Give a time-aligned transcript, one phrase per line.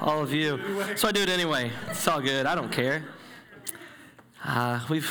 [0.00, 0.58] all of you.
[0.96, 1.70] So I do it anyway.
[1.90, 2.46] It's all good.
[2.46, 3.04] I don't care.
[4.44, 5.10] Uh, we've,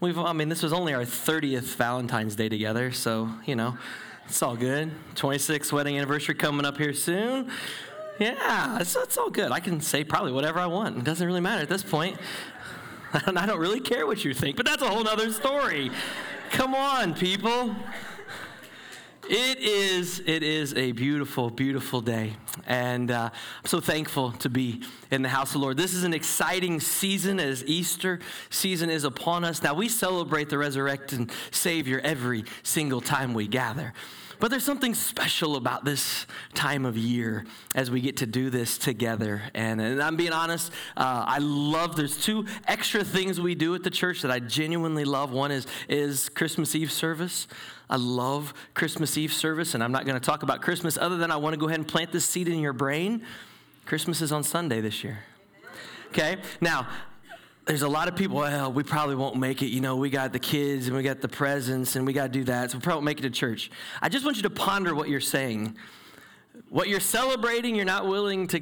[0.00, 3.76] we've, I mean, this was only our 30th Valentine's Day together, so, you know,
[4.26, 4.90] it's all good.
[5.16, 7.50] 26th wedding anniversary coming up here soon.
[8.18, 9.50] Yeah, it's, it's all good.
[9.50, 10.98] I can say probably whatever I want.
[10.98, 12.18] It doesn't really matter at this point.
[13.12, 15.90] I don't really care what you think, but that's a whole other story.
[16.50, 17.74] Come on, people.
[19.32, 22.34] It is, it is a beautiful, beautiful day.
[22.66, 25.76] And uh, I'm so thankful to be in the house of the Lord.
[25.76, 28.18] This is an exciting season as Easter
[28.50, 29.62] season is upon us.
[29.62, 33.92] Now, we celebrate the resurrected Savior every single time we gather.
[34.40, 37.44] But there's something special about this time of year
[37.76, 39.42] as we get to do this together.
[39.54, 43.84] And, and I'm being honest, uh, I love, there's two extra things we do at
[43.84, 45.30] the church that I genuinely love.
[45.30, 47.46] One is, is Christmas Eve service.
[47.90, 51.32] I love Christmas Eve service, and I'm not going to talk about Christmas other than
[51.32, 53.22] I want to go ahead and plant this seed in your brain.
[53.84, 55.18] Christmas is on Sunday this year.
[56.10, 56.36] Okay?
[56.60, 56.86] Now,
[57.66, 59.66] there's a lot of people, well, we probably won't make it.
[59.66, 62.28] You know, we got the kids and we got the presents and we got to
[62.32, 62.70] do that.
[62.70, 63.72] So we probably won't make it to church.
[64.00, 65.76] I just want you to ponder what you're saying.
[66.68, 68.60] What you're celebrating, you're not willing to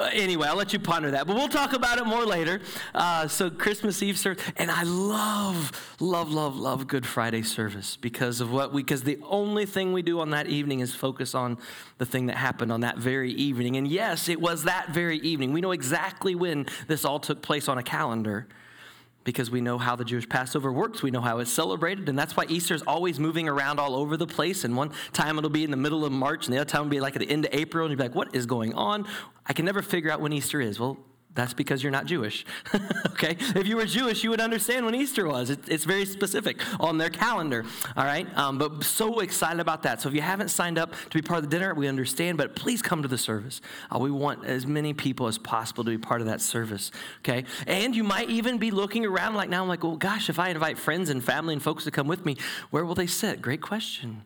[0.00, 1.26] but anyway, I'll let you ponder that.
[1.26, 2.62] But we'll talk about it more later.
[2.94, 4.42] Uh, so, Christmas Eve service.
[4.56, 9.18] And I love, love, love, love Good Friday service because of what we, because the
[9.28, 11.58] only thing we do on that evening is focus on
[11.98, 13.76] the thing that happened on that very evening.
[13.76, 15.52] And yes, it was that very evening.
[15.52, 18.46] We know exactly when this all took place on a calendar
[19.30, 21.02] because we know how the Jewish Passover works.
[21.02, 24.16] We know how it's celebrated, and that's why Easter is always moving around all over
[24.16, 24.64] the place.
[24.64, 26.90] And one time it'll be in the middle of March, and the other time it'll
[26.90, 29.06] be like at the end of April, and you'll be like, what is going on?
[29.46, 30.78] I can never figure out when Easter is.
[30.78, 30.98] Well,
[31.34, 32.44] that's because you're not Jewish.
[33.12, 33.36] okay?
[33.38, 35.50] If you were Jewish, you would understand when Easter was.
[35.50, 37.64] It, it's very specific on their calendar.
[37.96, 38.26] All right?
[38.36, 40.00] Um, but so excited about that.
[40.00, 42.56] So if you haven't signed up to be part of the dinner, we understand, but
[42.56, 43.60] please come to the service.
[43.94, 46.90] Uh, we want as many people as possible to be part of that service.
[47.20, 47.44] Okay?
[47.66, 50.48] And you might even be looking around like now, I'm like, well, gosh, if I
[50.48, 52.36] invite friends and family and folks to come with me,
[52.70, 53.40] where will they sit?
[53.40, 54.24] Great question.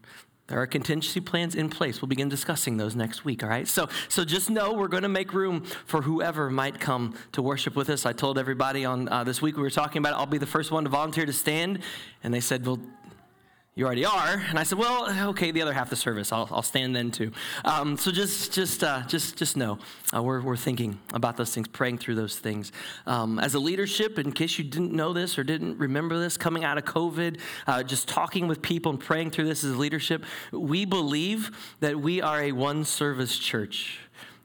[0.48, 2.02] There are contingency plans in place.
[2.02, 3.66] We'll begin discussing those next week, all right?
[3.66, 7.74] So, so just know we're going to make room for whoever might come to worship
[7.74, 8.04] with us.
[8.04, 10.46] I told everybody on uh, this week we were talking about it, I'll be the
[10.46, 11.78] first one to volunteer to stand.
[12.22, 12.78] And they said, well,
[13.76, 14.40] you already are.
[14.48, 17.10] And I said, well, okay, the other half of the service, I'll, I'll stand then
[17.10, 17.32] too.
[17.64, 19.80] Um, so just, just, uh, just, just know
[20.14, 22.70] uh, we're, we're thinking about those things, praying through those things.
[23.06, 26.62] Um, as a leadership, in case you didn't know this or didn't remember this, coming
[26.62, 30.84] out of COVID, uh, just talking with people and praying through this as leadership, we
[30.84, 34.03] believe that we are a one service church.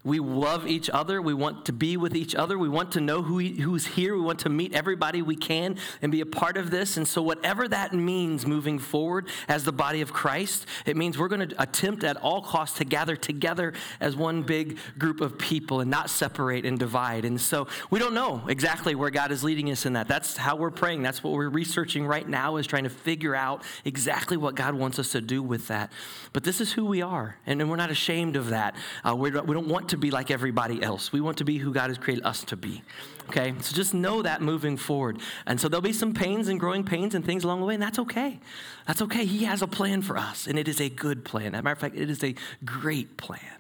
[0.09, 1.21] We love each other.
[1.21, 2.57] We want to be with each other.
[2.57, 4.15] We want to know who, who's here.
[4.15, 6.97] We want to meet everybody we can and be a part of this.
[6.97, 11.27] And so, whatever that means moving forward as the body of Christ, it means we're
[11.27, 15.79] going to attempt at all costs to gather together as one big group of people
[15.79, 17.23] and not separate and divide.
[17.23, 20.07] And so, we don't know exactly where God is leading us in that.
[20.07, 21.03] That's how we're praying.
[21.03, 24.97] That's what we're researching right now, is trying to figure out exactly what God wants
[24.97, 25.91] us to do with that.
[26.33, 28.75] But this is who we are, and we're not ashamed of that.
[29.07, 31.11] Uh, we don't want to be like everybody else.
[31.11, 32.81] We want to be who God has created us to be.
[33.29, 33.53] Okay?
[33.61, 35.19] So just know that moving forward.
[35.45, 37.83] And so there'll be some pains and growing pains and things along the way, and
[37.83, 38.39] that's okay.
[38.88, 39.25] That's okay.
[39.25, 41.53] He has a plan for us, and it is a good plan.
[41.53, 43.58] As a matter of fact, it is a great plan.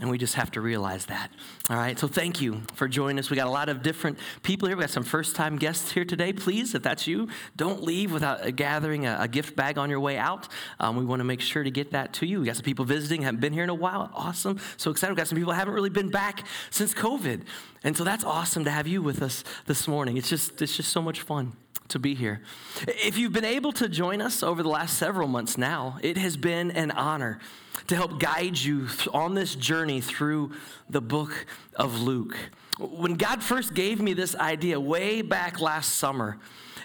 [0.00, 1.30] And we just have to realize that.
[1.70, 1.96] All right.
[1.96, 3.30] So thank you for joining us.
[3.30, 4.76] We got a lot of different people here.
[4.76, 6.32] We got some first time guests here today.
[6.32, 10.16] Please, if that's you, don't leave without gathering a, a gift bag on your way
[10.16, 10.48] out.
[10.80, 12.40] Um, we want to make sure to get that to you.
[12.40, 14.10] We got some people visiting, haven't been here in a while.
[14.14, 14.58] Awesome.
[14.76, 15.12] So excited.
[15.12, 17.42] We got some people haven't really been back since COVID.
[17.84, 20.16] And so that's awesome to have you with us this morning.
[20.16, 21.52] It's just, it's just so much fun
[21.88, 22.40] to be here.
[22.88, 26.36] If you've been able to join us over the last several months now, it has
[26.36, 27.38] been an honor
[27.92, 30.50] to help guide you on this journey through
[30.88, 31.44] the book
[31.76, 32.34] of Luke.
[32.78, 36.38] When God first gave me this idea way back last summer,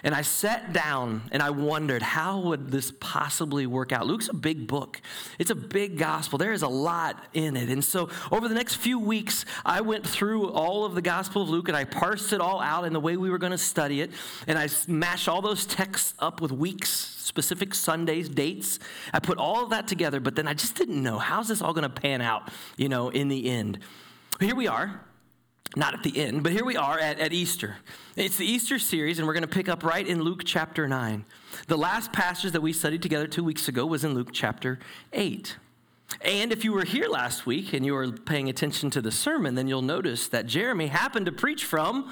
[0.04, 4.06] and I sat down and I wondered, how would this possibly work out?
[4.06, 5.00] Luke's a big book,
[5.38, 6.38] it's a big gospel.
[6.38, 7.70] There is a lot in it.
[7.70, 11.48] And so, over the next few weeks, I went through all of the Gospel of
[11.48, 14.02] Luke and I parsed it all out in the way we were going to study
[14.02, 14.10] it.
[14.46, 18.80] And I mashed all those texts up with weeks, specific Sundays, dates.
[19.12, 21.72] I put all of that together, but then I just didn't know how's this all
[21.72, 23.78] going to pan out, you know, in the end.
[24.40, 25.00] Here we are
[25.76, 27.76] not at the end, but here we are at, at Easter.
[28.16, 31.24] It's the Easter series, and we're going to pick up right in Luke chapter 9.
[31.66, 34.78] The last passage that we studied together two weeks ago was in Luke chapter
[35.12, 35.56] 8.
[36.22, 39.56] And if you were here last week and you were paying attention to the sermon,
[39.56, 42.10] then you'll notice that Jeremy happened to preach from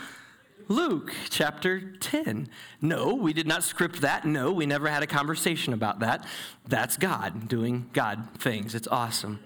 [0.68, 2.48] Luke chapter 10.
[2.80, 4.24] No, we did not script that.
[4.24, 6.26] No, we never had a conversation about that.
[6.66, 8.74] That's God doing God things.
[8.74, 9.38] It's awesome.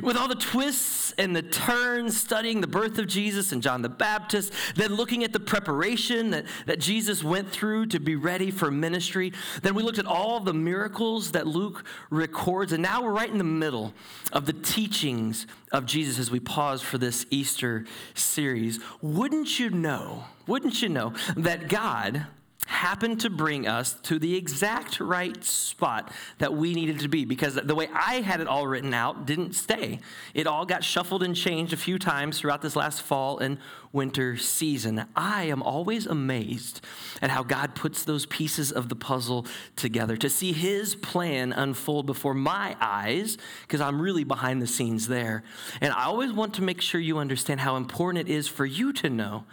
[0.00, 3.88] With all the twists and the turns, studying the birth of Jesus and John the
[3.88, 8.70] Baptist, then looking at the preparation that, that Jesus went through to be ready for
[8.70, 9.32] ministry.
[9.62, 12.72] Then we looked at all the miracles that Luke records.
[12.72, 13.92] And now we're right in the middle
[14.32, 17.84] of the teachings of Jesus as we pause for this Easter
[18.14, 18.80] series.
[19.02, 20.24] Wouldn't you know?
[20.46, 22.26] Wouldn't you know that God
[22.68, 27.54] happened to bring us to the exact right spot that we needed to be because
[27.54, 30.00] the way I had it all written out didn't stay.
[30.34, 33.56] It all got shuffled and changed a few times throughout this last fall and
[33.90, 35.06] winter season.
[35.16, 36.82] I am always amazed
[37.22, 42.04] at how God puts those pieces of the puzzle together to see his plan unfold
[42.04, 45.42] before my eyes because I'm really behind the scenes there.
[45.80, 48.92] And I always want to make sure you understand how important it is for you
[48.92, 49.44] to know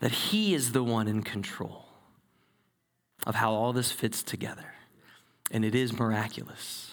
[0.00, 1.89] that he is the one in control
[3.26, 4.74] of how all this fits together.
[5.50, 6.90] And it is miraculous.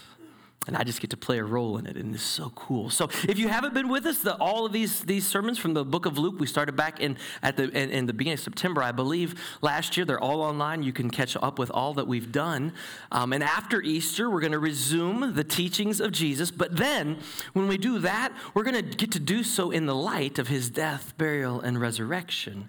[0.68, 2.90] And I just get to play a role in it, and it's so cool.
[2.90, 5.86] So, if you haven't been with us, the, all of these, these sermons from the
[5.86, 8.84] book of Luke, we started back in at the in, in, the beginning of September,
[8.84, 10.06] I believe, last year.
[10.06, 10.84] They're all online.
[10.84, 12.74] You can catch up with all that we've done.
[13.14, 16.52] Um, and after Easter, we're going to resume the teachings of Jesus.
[16.52, 17.20] But then,
[17.54, 20.50] when we do that, we're going to get to do so in the light of
[20.50, 22.68] His death, burial, and resurrection.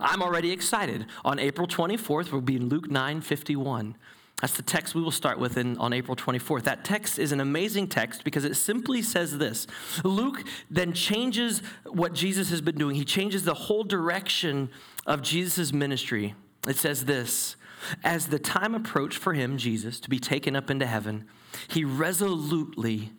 [0.00, 1.06] I'm already excited.
[1.24, 3.96] On April 24th, we'll be in Luke 9 51.
[4.40, 6.64] That's the text we will start with in, on April 24th.
[6.64, 9.66] That text is an amazing text because it simply says this
[10.04, 14.70] Luke then changes what Jesus has been doing, he changes the whole direction
[15.06, 16.34] of Jesus' ministry.
[16.68, 17.56] It says this
[18.04, 21.26] As the time approached for him, Jesus, to be taken up into heaven,
[21.68, 23.12] he resolutely,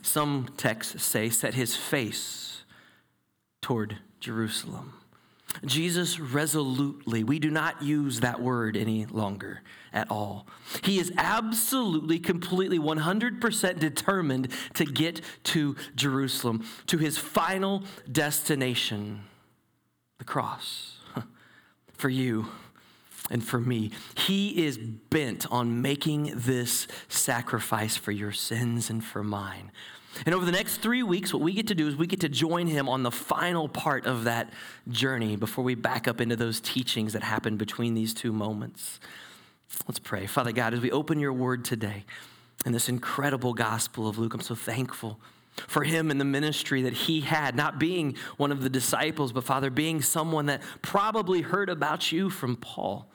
[0.00, 2.64] some texts say, set his face
[3.60, 5.01] toward Jerusalem.
[5.64, 9.60] Jesus resolutely, we do not use that word any longer
[9.92, 10.46] at all.
[10.82, 19.24] He is absolutely, completely, 100% determined to get to Jerusalem, to his final destination,
[20.18, 20.98] the cross,
[21.92, 22.48] for you
[23.30, 23.90] and for me.
[24.16, 29.70] He is bent on making this sacrifice for your sins and for mine.
[30.26, 32.28] And over the next three weeks, what we get to do is we get to
[32.28, 34.52] join him on the final part of that
[34.88, 39.00] journey before we back up into those teachings that happened between these two moments.
[39.88, 40.26] Let's pray.
[40.26, 42.04] Father God, as we open your word today
[42.66, 45.18] in this incredible gospel of Luke, I'm so thankful
[45.66, 49.44] for him and the ministry that he had, not being one of the disciples, but
[49.44, 53.06] Father, being someone that probably heard about you from Paul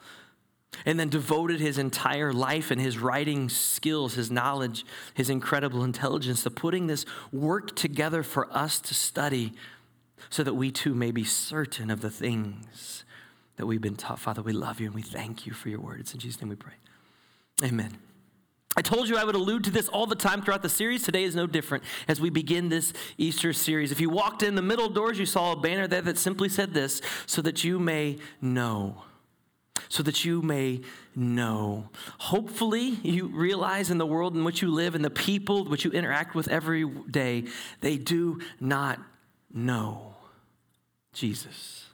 [0.84, 4.84] and then devoted his entire life and his writing skills, his knowledge,
[5.14, 9.52] his incredible intelligence to putting this work together for us to study
[10.30, 13.04] so that we too may be certain of the things
[13.56, 14.18] that we've been taught.
[14.18, 16.14] Father, we love you and we thank you for your words.
[16.14, 16.74] In Jesus' name we pray.
[17.62, 17.98] Amen.
[18.76, 21.02] I told you I would allude to this all the time throughout the series.
[21.02, 23.90] Today is no different as we begin this Easter series.
[23.90, 26.74] If you walked in the middle doors, you saw a banner there that simply said
[26.74, 29.02] this so that you may know
[29.88, 30.80] so that you may
[31.14, 31.88] know.
[32.18, 35.90] Hopefully, you realize in the world in which you live and the people which you
[35.90, 37.44] interact with every day,
[37.80, 38.98] they do not
[39.52, 40.14] know
[41.12, 41.87] Jesus.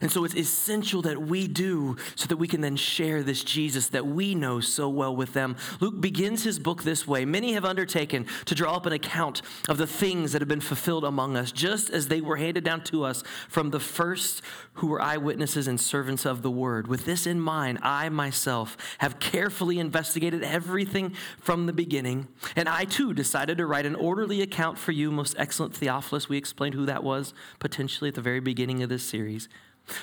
[0.00, 3.88] And so it's essential that we do so that we can then share this Jesus
[3.88, 5.56] that we know so well with them.
[5.80, 9.76] Luke begins his book this way Many have undertaken to draw up an account of
[9.76, 13.04] the things that have been fulfilled among us, just as they were handed down to
[13.04, 14.42] us from the first
[14.74, 16.86] who were eyewitnesses and servants of the word.
[16.86, 22.86] With this in mind, I myself have carefully investigated everything from the beginning, and I
[22.86, 26.28] too decided to write an orderly account for you, most excellent Theophilus.
[26.28, 29.48] We explained who that was potentially at the very beginning of this series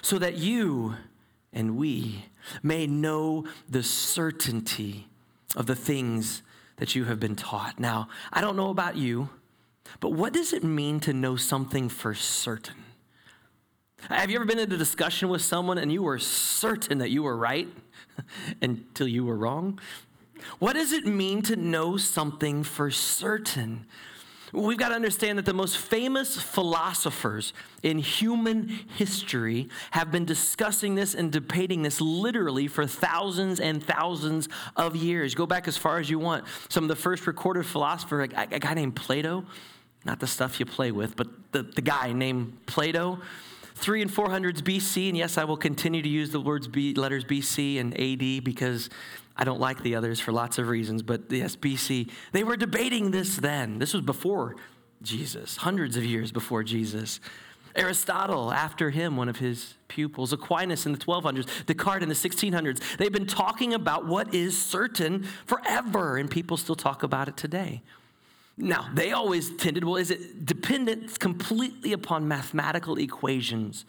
[0.01, 0.95] so that you
[1.53, 2.25] and we
[2.61, 5.07] may know the certainty
[5.55, 6.41] of the things
[6.77, 7.79] that you have been taught.
[7.79, 9.29] Now, I don't know about you,
[9.99, 12.75] but what does it mean to know something for certain?
[14.07, 17.23] Have you ever been in a discussion with someone and you were certain that you
[17.23, 17.67] were right
[18.61, 19.79] until you were wrong?
[20.59, 23.85] What does it mean to know something for certain?
[24.51, 27.53] We've got to understand that the most famous philosophers
[27.83, 34.49] in human history have been discussing this and debating this literally for thousands and thousands
[34.75, 35.35] of years.
[35.35, 36.45] Go back as far as you want.
[36.69, 39.45] Some of the first recorded philosophers, a, guy named Plato,
[40.05, 43.19] not the stuff you play with, but the, the guy named Plato,
[43.75, 45.09] three and four hundreds BC.
[45.09, 48.89] And yes, I will continue to use the words B, letters BC and AD because
[49.39, 53.11] I don't like the others for lots of reasons, but the SBC, they were debating
[53.11, 53.79] this then.
[53.79, 54.57] This was before
[55.01, 57.21] Jesus, hundreds of years before Jesus.
[57.73, 62.97] Aristotle, after him, one of his pupils, Aquinas in the 1200s, Descartes in the 1600s.
[62.97, 67.81] They've been talking about what is certain forever, and people still talk about it today.
[68.61, 73.85] Now, they always tended, well, is it dependent completely upon mathematical equations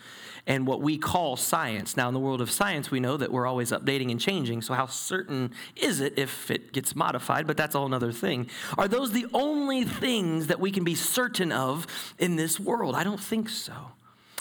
[0.46, 1.96] and what we call science?
[1.96, 4.74] Now, in the world of science, we know that we're always updating and changing, so
[4.74, 7.48] how certain is it if it gets modified?
[7.48, 8.48] But that's a whole other thing.
[8.78, 11.88] Are those the only things that we can be certain of
[12.20, 12.94] in this world?
[12.94, 13.74] I don't think so.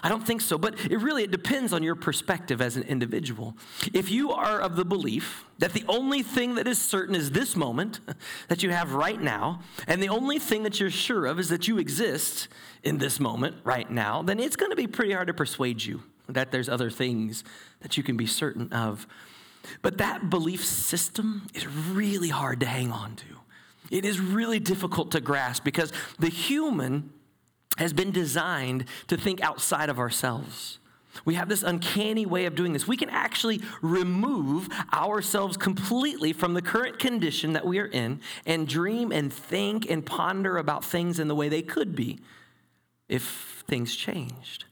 [0.02, 3.56] I don't think so, but it really it depends on your perspective as an individual.
[3.94, 7.56] If you are of the belief that the only thing that is certain is this
[7.56, 8.00] moment
[8.48, 11.68] that you have right now, and the only thing that you're sure of is that
[11.68, 12.48] you exist
[12.84, 16.02] in this moment right now, then it's going to be pretty hard to persuade you
[16.30, 17.44] that there's other things
[17.82, 19.06] that you can be certain of.
[19.82, 23.26] But that belief system is really hard to hang on to.
[23.92, 27.12] It is really difficult to grasp because the human
[27.78, 30.80] has been designed to think outside of ourselves.
[31.26, 32.88] We have this uncanny way of doing this.
[32.88, 38.68] We can actually remove ourselves completely from the current condition that we are in and
[38.68, 42.20] dream and think and ponder about things in the way they could be
[43.08, 44.66] if things changed.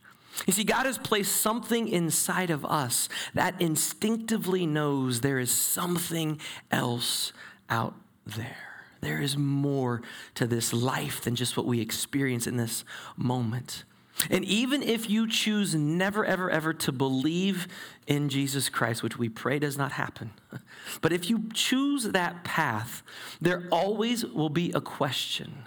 [0.46, 6.40] You see, God has placed something inside of us that instinctively knows there is something
[6.70, 7.32] else
[7.68, 8.56] out there.
[9.00, 10.02] There is more
[10.34, 12.84] to this life than just what we experience in this
[13.16, 13.84] moment.
[14.30, 17.68] And even if you choose never, ever, ever to believe
[18.06, 20.32] in Jesus Christ, which we pray does not happen,
[21.00, 23.02] but if you choose that path,
[23.40, 25.64] there always will be a question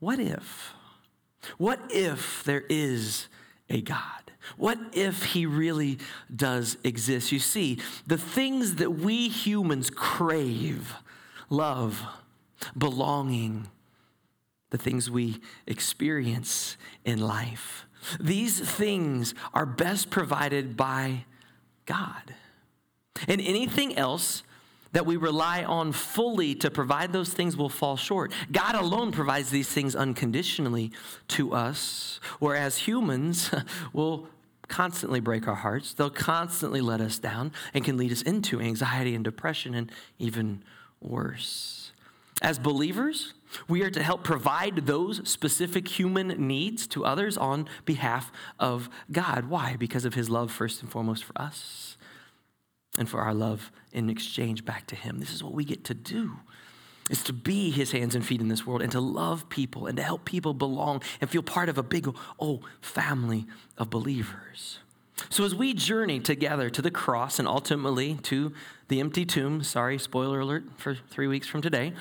[0.00, 0.74] what if?
[1.56, 3.28] What if there is
[3.70, 4.32] a God?
[4.58, 5.98] What if he really
[6.34, 7.32] does exist?
[7.32, 10.94] You see, the things that we humans crave,
[11.48, 12.02] love,
[12.76, 13.68] belonging,
[14.70, 17.86] the things we experience in life.
[18.20, 21.24] These things are best provided by
[21.86, 22.34] God.
[23.28, 24.42] And anything else
[24.92, 28.32] that we rely on fully to provide those things will fall short.
[28.52, 30.92] God alone provides these things unconditionally
[31.28, 33.50] to us, whereas humans
[33.92, 34.28] will
[34.68, 35.94] constantly break our hearts.
[35.94, 40.62] They'll constantly let us down and can lead us into anxiety and depression and even
[41.00, 41.83] worse.
[42.42, 43.34] As believers,
[43.68, 49.46] we are to help provide those specific human needs to others on behalf of God.
[49.46, 49.76] Why?
[49.76, 51.96] Because of his love, first and foremost, for us
[52.98, 55.20] and for our love in exchange back to him.
[55.20, 56.32] This is what we get to do.
[57.10, 59.96] Is to be his hands and feet in this world and to love people and
[59.98, 62.08] to help people belong and feel part of a big,
[62.40, 64.78] oh, family of believers.
[65.30, 68.52] So, as we journey together to the cross and ultimately to
[68.88, 71.92] the empty tomb, sorry, spoiler alert for three weeks from today,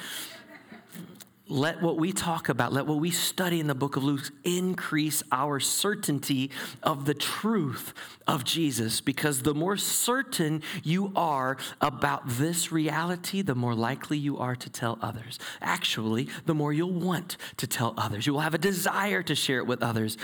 [1.50, 5.22] let what we talk about, let what we study in the book of Luke increase
[5.32, 6.50] our certainty
[6.82, 7.94] of the truth
[8.26, 9.02] of Jesus.
[9.02, 14.70] Because the more certain you are about this reality, the more likely you are to
[14.70, 15.38] tell others.
[15.62, 18.26] Actually, the more you'll want to tell others.
[18.26, 20.18] You will have a desire to share it with others.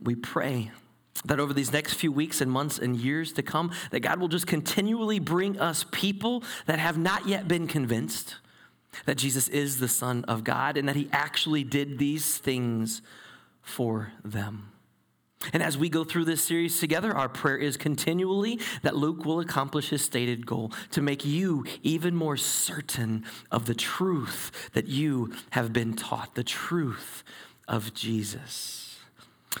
[0.00, 0.70] We pray
[1.24, 4.28] that over these next few weeks and months and years to come, that God will
[4.28, 8.36] just continually bring us people that have not yet been convinced
[9.04, 13.02] that Jesus is the Son of God and that He actually did these things
[13.62, 14.72] for them.
[15.52, 19.40] And as we go through this series together, our prayer is continually that Luke will
[19.40, 25.32] accomplish his stated goal to make you even more certain of the truth that you
[25.50, 27.22] have been taught, the truth
[27.68, 28.85] of Jesus.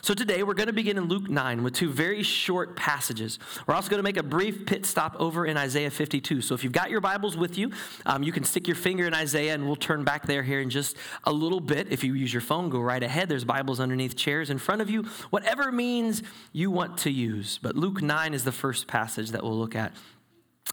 [0.02, 3.38] So today we're going to begin in Luke 9 with two very short passages.
[3.66, 6.42] We're also going to make a brief pit stop over in Isaiah 52.
[6.42, 7.72] So if you've got your Bibles with you,
[8.04, 10.70] um, you can stick your finger in Isaiah and we'll turn back there here in
[10.70, 11.88] just a little bit.
[11.90, 13.28] If you use your phone, go right ahead.
[13.28, 16.22] There's Bibles underneath chairs in front of you, whatever means
[16.52, 17.58] you want to use.
[17.62, 19.92] But Luke 9 is the first passage that we'll look at.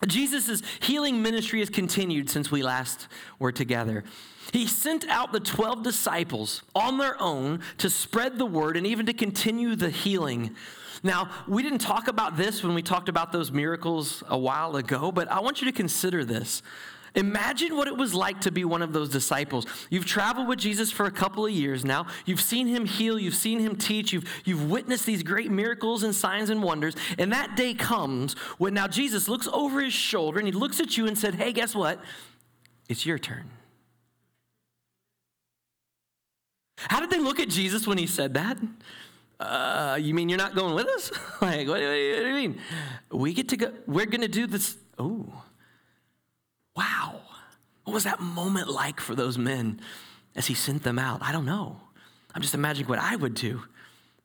[0.07, 3.07] Jesus' healing ministry has continued since we last
[3.39, 4.03] were together.
[4.51, 9.05] He sent out the 12 disciples on their own to spread the word and even
[9.05, 10.55] to continue the healing.
[11.03, 15.11] Now, we didn't talk about this when we talked about those miracles a while ago,
[15.11, 16.61] but I want you to consider this.
[17.15, 19.67] Imagine what it was like to be one of those disciples.
[19.89, 22.07] You've traveled with Jesus for a couple of years now.
[22.25, 26.15] You've seen him heal, you've seen him teach, you've, you've witnessed these great miracles and
[26.15, 26.95] signs and wonders.
[27.19, 30.97] And that day comes when now Jesus looks over his shoulder and he looks at
[30.97, 31.99] you and said, Hey, guess what?
[32.89, 33.49] It's your turn.
[36.77, 38.57] How did they look at Jesus when he said that?
[39.39, 41.11] Uh, you mean you're not going with us?
[41.41, 42.59] like, what, what, do you mean?
[43.11, 44.77] We get to go, we're going to do this.
[44.97, 45.43] Oh,
[46.75, 47.21] wow.
[47.83, 49.81] What was that moment like for those men
[50.35, 51.21] as he sent them out?
[51.21, 51.77] I don't know.
[52.33, 53.63] I'm just imagining what I would do.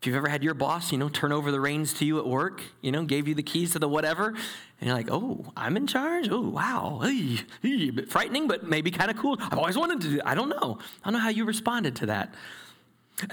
[0.01, 2.27] If you've ever had your boss, you know, turn over the reins to you at
[2.27, 4.37] work, you know, gave you the keys to the whatever, and
[4.81, 6.29] you're like, oh, I'm in charge?
[6.31, 7.01] Oh, wow.
[7.03, 7.91] Hey, hey.
[7.91, 9.37] bit frightening, but maybe kind of cool.
[9.41, 10.79] I've always wanted to do I don't know.
[11.03, 12.33] I don't know how you responded to that.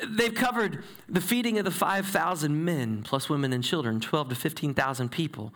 [0.07, 5.09] They've covered the feeding of the 5,000 men, plus women and children, 12 to 15,000
[5.09, 5.53] people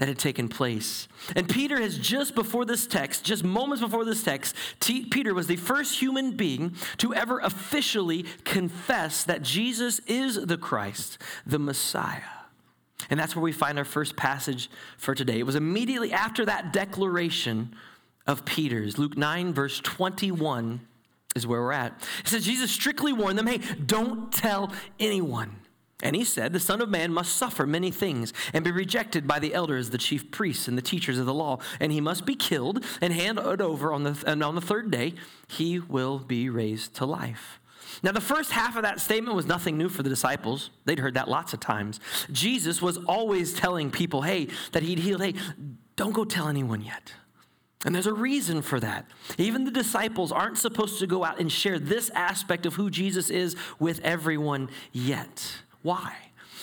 [0.00, 1.06] that had taken place.
[1.36, 5.46] And Peter has just before this text, just moments before this text, T- Peter was
[5.46, 12.22] the first human being to ever officially confess that Jesus is the Christ, the Messiah.
[13.10, 15.38] And that's where we find our first passage for today.
[15.38, 17.74] It was immediately after that declaration
[18.26, 18.96] of Peter's.
[18.96, 20.80] Luke 9, verse 21
[21.36, 21.92] is where we're at.
[22.20, 25.59] It says, Jesus strictly warned them hey, don't tell anyone.
[26.02, 29.38] And he said, The Son of Man must suffer many things and be rejected by
[29.38, 31.58] the elders, the chief priests, and the teachers of the law.
[31.78, 35.14] And he must be killed and handed over on the, and on the third day,
[35.48, 37.60] he will be raised to life.
[38.02, 40.70] Now, the first half of that statement was nothing new for the disciples.
[40.84, 42.00] They'd heard that lots of times.
[42.30, 45.34] Jesus was always telling people, hey, that he'd healed, hey,
[45.96, 47.12] don't go tell anyone yet.
[47.84, 49.06] And there's a reason for that.
[49.38, 53.30] Even the disciples aren't supposed to go out and share this aspect of who Jesus
[53.30, 55.62] is with everyone yet.
[55.82, 56.14] Why?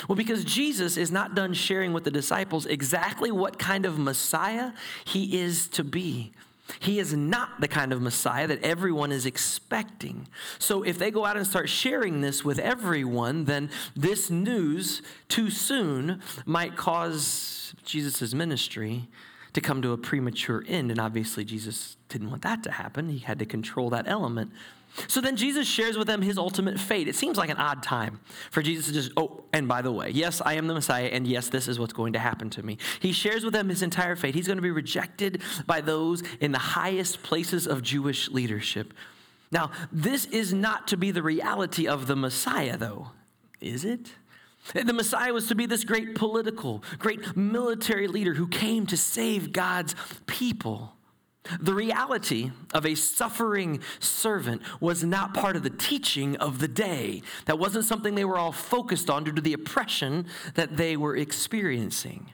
[0.08, 4.74] Well, because Jesus is not done sharing with the disciples exactly what kind of Messiah
[5.06, 6.34] he is to be.
[6.80, 10.28] He is not the kind of Messiah that everyone is expecting.
[10.60, 15.50] So, if they go out and start sharing this with everyone, then this news too
[15.50, 19.08] soon might cause Jesus' ministry
[19.54, 20.92] to come to a premature end.
[20.92, 23.10] And obviously, Jesus didn't want that to happen.
[23.10, 24.52] He had to control that element.
[25.08, 27.08] So then Jesus shares with them his ultimate fate.
[27.08, 30.10] It seems like an odd time for Jesus to just, oh, and by the way,
[30.10, 32.78] yes, I am the Messiah, and yes, this is what's going to happen to me.
[33.00, 34.34] He shares with them his entire fate.
[34.34, 38.94] He's going to be rejected by those in the highest places of Jewish leadership.
[39.52, 43.12] Now, this is not to be the reality of the Messiah, though,
[43.62, 44.12] is it?
[44.74, 49.54] The Messiah was to be this great political, great military leader who came to save
[49.54, 50.97] God's people.
[51.60, 57.22] The reality of a suffering servant was not part of the teaching of the day.
[57.46, 61.16] That wasn't something they were all focused on due to the oppression that they were
[61.16, 62.32] experiencing.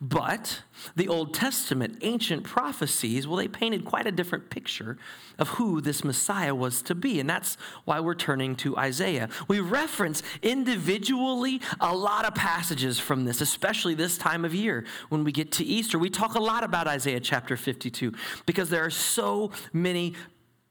[0.00, 0.62] But
[0.96, 4.98] the Old Testament ancient prophecies, well, they painted quite a different picture
[5.38, 7.20] of who this Messiah was to be.
[7.20, 9.28] And that's why we're turning to Isaiah.
[9.46, 15.24] We reference individually a lot of passages from this, especially this time of year when
[15.24, 15.98] we get to Easter.
[15.98, 18.12] We talk a lot about Isaiah chapter 52
[18.46, 20.14] because there are so many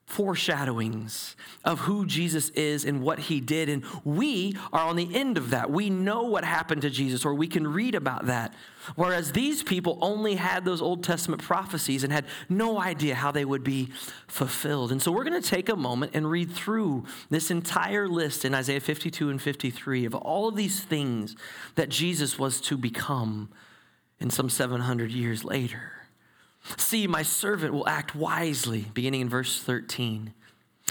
[0.07, 3.67] foreshadowings of who Jesus is and what he did.
[3.67, 5.69] And we are on the end of that.
[5.69, 8.53] We know what happened to Jesus, or we can read about that.
[8.95, 13.45] Whereas these people only had those Old Testament prophecies and had no idea how they
[13.45, 13.89] would be
[14.27, 14.91] fulfilled.
[14.91, 18.53] And so we're going to take a moment and read through this entire list in
[18.53, 21.35] Isaiah 52 and 53 of all of these things
[21.75, 23.49] that Jesus was to become
[24.19, 25.93] in some 700 years later.
[26.77, 30.33] See, my servant will act wisely, beginning in verse 13.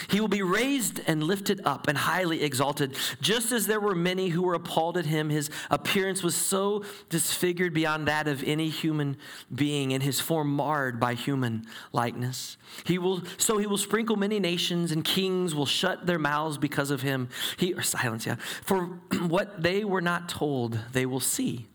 [0.08, 2.94] He will be raised and lifted up and highly exalted.
[3.20, 7.72] Just as there were many who were appalled at him, his appearance was so disfigured
[7.72, 9.16] beyond that of any human
[9.54, 12.56] being, and his form marred by human likeness.
[12.84, 16.90] He will, so he will sprinkle many nations, and kings will shut their mouths because
[16.90, 17.28] of him.
[17.56, 18.36] He, or silence, yeah.
[18.62, 18.84] For
[19.26, 21.66] what they were not told, they will see.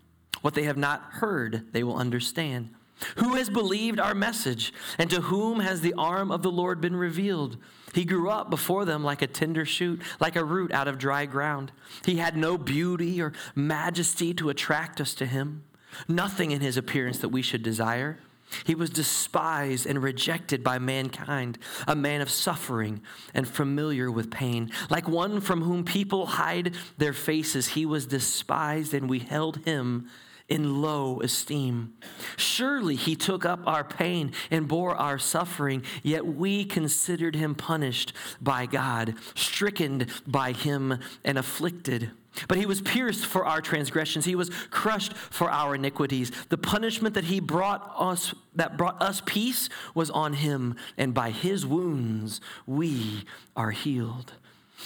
[0.41, 2.69] What they have not heard, they will understand.
[3.17, 6.95] Who has believed our message, and to whom has the arm of the Lord been
[6.95, 7.57] revealed?
[7.93, 11.25] He grew up before them like a tender shoot, like a root out of dry
[11.25, 11.71] ground.
[12.05, 15.63] He had no beauty or majesty to attract us to him,
[16.07, 18.19] nothing in his appearance that we should desire.
[18.65, 23.01] He was despised and rejected by mankind, a man of suffering
[23.33, 24.71] and familiar with pain.
[24.89, 30.09] Like one from whom people hide their faces, he was despised, and we held him
[30.51, 31.93] in low esteem.
[32.35, 38.11] Surely he took up our pain and bore our suffering, yet we considered him punished
[38.41, 42.11] by God, stricken by him, and afflicted.
[42.49, 44.25] But he was pierced for our transgressions.
[44.25, 46.31] He was crushed for our iniquities.
[46.49, 51.31] The punishment that he brought us that brought us peace was on him, and by
[51.31, 53.23] his wounds we
[53.55, 54.33] are healed.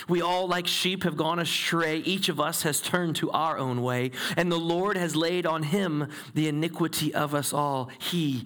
[0.08, 1.98] We all, like sheep, have gone astray.
[2.00, 5.64] Each of us has turned to our own way, and the Lord has laid on
[5.64, 7.90] him the iniquity of us all.
[8.00, 8.46] He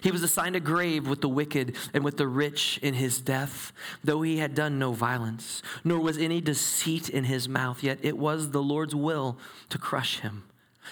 [0.00, 3.72] He was assigned a grave with the wicked and with the rich in his death,
[4.02, 8.16] though he had done no violence, nor was any deceit in his mouth, yet it
[8.16, 10.44] was the Lord's will to crush him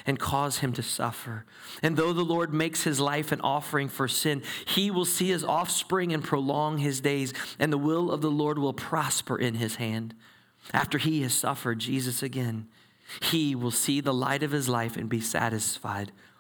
[0.07, 1.45] and cause him to suffer.
[1.83, 5.45] And though the Lord makes his life an offering for sin, he will see his
[5.45, 9.77] offspring and prolong his days, and the will of the Lord will prosper in his
[9.77, 10.15] hand.
[10.73, 12.69] After he has suffered, Jesus again,
[13.21, 16.13] he will see the light of his life and be satisfied.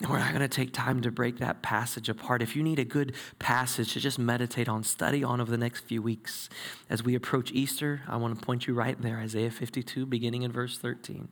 [0.00, 2.42] And we're not going to take time to break that passage apart.
[2.42, 5.84] If you need a good passage to just meditate on, study on over the next
[5.84, 6.48] few weeks,
[6.90, 10.50] as we approach Easter, I want to point you right there, Isaiah 52, beginning in
[10.50, 11.28] verse 13.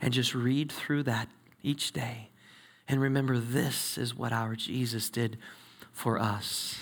[0.00, 1.28] And just read through that
[1.62, 2.30] each day.
[2.88, 5.38] And remember, this is what our Jesus did
[5.92, 6.78] for us.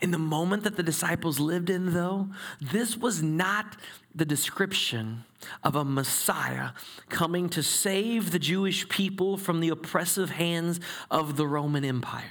[0.00, 2.28] In the moment that the disciples lived in, though,
[2.60, 3.76] this was not
[4.14, 5.24] the description
[5.62, 6.70] of a Messiah
[7.08, 12.24] coming to save the Jewish people from the oppressive hands of the Roman Empire.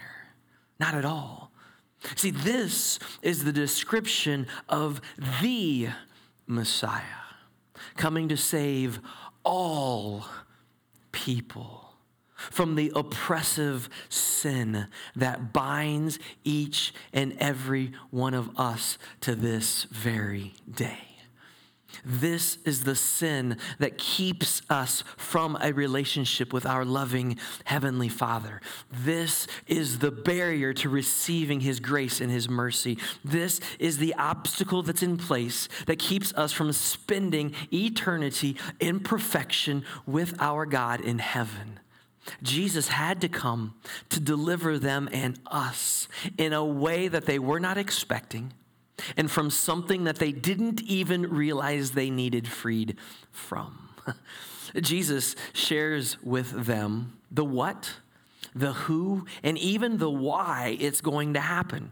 [0.80, 1.52] Not at all.
[2.16, 5.00] See, this is the description of
[5.42, 5.90] the
[6.48, 7.02] Messiah
[7.96, 9.00] coming to save
[9.44, 10.26] all
[11.12, 11.83] people
[12.52, 20.54] from the oppressive sin that binds each and every one of us to this very
[20.70, 21.14] day.
[22.06, 28.62] This is the sin that keeps us from a relationship with our loving Heavenly Father.
[28.92, 32.98] This is the barrier to receiving His grace and His mercy.
[33.24, 39.86] This is the obstacle that's in place that keeps us from spending eternity in perfection
[40.06, 41.80] with our God in heaven.
[42.42, 43.76] Jesus had to come
[44.10, 46.08] to deliver them and us
[46.38, 48.54] in a way that they were not expecting
[49.18, 52.98] and from something that they didn't even realize they needed freed
[53.32, 53.90] from.
[54.82, 57.96] Jesus shares with them the what,
[58.56, 61.92] the who, and even the why it's going to happen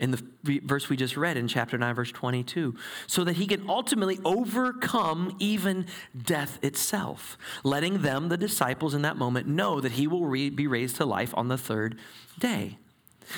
[0.00, 2.74] in the verse we just read in chapter 9, verse 22,
[3.06, 5.86] so that he can ultimately overcome even
[6.20, 10.66] death itself, letting them, the disciples in that moment, know that he will re- be
[10.66, 11.98] raised to life on the third
[12.38, 12.78] day.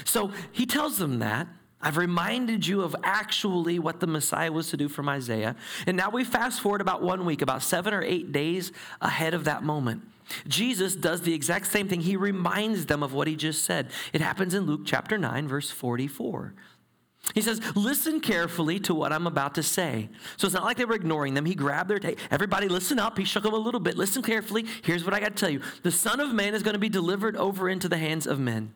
[0.05, 1.47] So he tells them that.
[1.81, 5.57] I've reminded you of actually what the Messiah was to do from Isaiah.
[5.87, 9.45] And now we fast forward about one week, about seven or eight days ahead of
[9.45, 10.03] that moment.
[10.49, 12.01] Jesus does the exact same thing.
[12.01, 13.91] He reminds them of what he just said.
[14.13, 16.55] It happens in Luke chapter 9, verse 44.
[17.35, 20.09] He says, Listen carefully to what I'm about to say.
[20.37, 21.45] So it's not like they were ignoring them.
[21.45, 22.19] He grabbed their tape.
[22.31, 23.19] Everybody, listen up.
[23.19, 23.97] He shook them a little bit.
[23.97, 24.65] Listen carefully.
[24.83, 26.89] Here's what I got to tell you The Son of Man is going to be
[26.89, 28.75] delivered over into the hands of men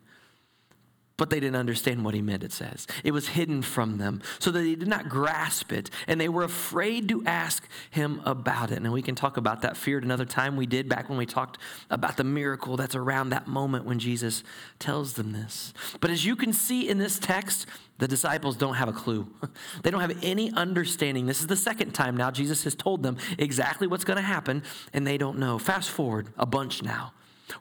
[1.20, 2.87] but they didn't understand what he meant, it says.
[3.04, 6.44] It was hidden from them, so that they did not grasp it, and they were
[6.44, 8.76] afraid to ask him about it.
[8.76, 10.56] And we can talk about that fear at another time.
[10.56, 11.59] We did back when we talked
[11.90, 14.42] about the miracle that's around that moment when Jesus
[14.78, 15.74] tells them this.
[16.00, 17.66] But as you can see in this text,
[17.98, 19.28] the disciples don't have a clue.
[19.83, 21.26] They don't have any understanding.
[21.26, 24.62] This is the second time now Jesus has told them exactly what's going to happen,
[24.94, 25.59] and they don't know.
[25.59, 27.12] Fast forward a bunch now.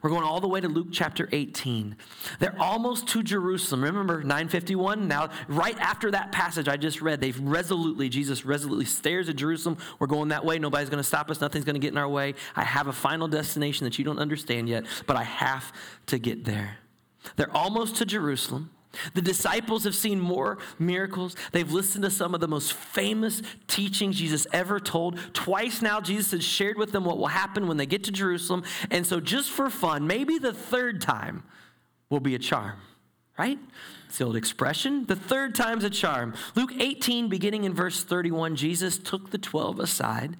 [0.02, 1.96] We're going all the way to Luke chapter 18.
[2.38, 3.82] They're almost to Jerusalem.
[3.82, 5.08] Remember 951?
[5.08, 9.78] Now, right after that passage I just read, they've resolutely, Jesus resolutely stares at Jerusalem.
[9.98, 10.58] We're going that way.
[10.58, 11.40] Nobody's going to stop us.
[11.40, 12.34] Nothing's going to get in our way.
[12.56, 15.72] I have a final destination that you don't understand yet, but I have
[16.06, 16.78] to get there.
[17.36, 18.70] They're almost to Jerusalem.
[19.14, 21.36] The disciples have seen more miracles.
[21.52, 25.18] They've listened to some of the most famous teachings Jesus ever told.
[25.32, 28.64] Twice now, Jesus has shared with them what will happen when they get to Jerusalem.
[28.90, 31.44] And so, just for fun, maybe the third time
[32.08, 32.78] will be a charm,
[33.38, 33.58] right?
[34.08, 35.06] It's the old expression.
[35.06, 36.34] The third time's a charm.
[36.56, 40.36] Luke 18, beginning in verse 31, Jesus took the 12 aside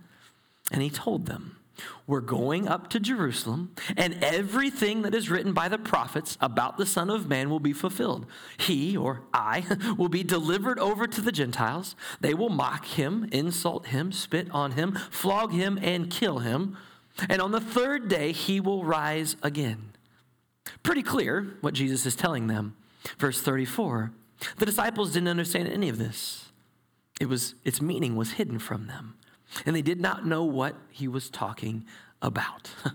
[0.72, 1.59] and he told them,
[2.06, 6.86] we're going up to Jerusalem, and everything that is written by the prophets about the
[6.86, 8.26] Son of Man will be fulfilled.
[8.58, 9.64] He, or I,
[9.98, 11.96] will be delivered over to the Gentiles.
[12.20, 16.76] They will mock him, insult him, spit on him, flog him, and kill him.
[17.28, 19.92] And on the third day, he will rise again.
[20.82, 22.76] Pretty clear what Jesus is telling them.
[23.18, 24.12] Verse 34
[24.56, 26.50] the disciples didn't understand any of this.
[27.20, 29.16] It was, its meaning was hidden from them,
[29.66, 31.84] and they did not know what he was talking
[32.22, 32.70] about.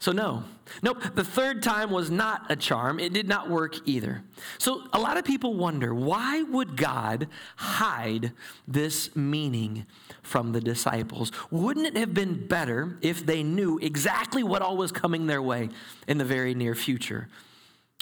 [0.00, 0.44] So, no,
[0.80, 3.00] nope, the third time was not a charm.
[3.00, 4.22] It did not work either.
[4.58, 8.32] So, a lot of people wonder why would God hide
[8.68, 9.86] this meaning
[10.22, 11.32] from the disciples?
[11.50, 15.68] Wouldn't it have been better if they knew exactly what all was coming their way
[16.06, 17.28] in the very near future?